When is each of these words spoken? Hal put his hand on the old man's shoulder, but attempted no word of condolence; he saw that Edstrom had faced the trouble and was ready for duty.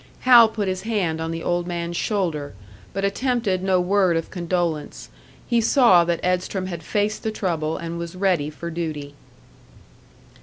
Hal 0.21 0.47
put 0.49 0.67
his 0.67 0.81
hand 0.81 1.21
on 1.21 1.29
the 1.29 1.43
old 1.43 1.67
man's 1.67 1.95
shoulder, 1.95 2.55
but 2.91 3.05
attempted 3.05 3.61
no 3.61 3.79
word 3.79 4.17
of 4.17 4.31
condolence; 4.31 5.09
he 5.45 5.61
saw 5.61 6.03
that 6.05 6.19
Edstrom 6.25 6.65
had 6.65 6.81
faced 6.81 7.21
the 7.21 7.29
trouble 7.29 7.77
and 7.77 7.99
was 7.99 8.15
ready 8.15 8.49
for 8.49 8.71
duty. 8.71 9.13